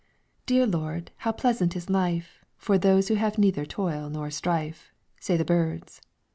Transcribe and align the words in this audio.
"'Dear 0.47 0.65
Lord, 0.65 1.11
how 1.17 1.31
pleasant 1.31 1.75
is 1.75 1.87
life, 1.87 2.43
For 2.57 2.79
those 2.79 3.07
who 3.09 3.13
have 3.13 3.37
neither 3.37 3.67
toil 3.67 4.09
nor 4.09 4.31
strife,' 4.31 4.91
Say 5.19 5.37
the 5.37 5.45
birds." 5.45 6.01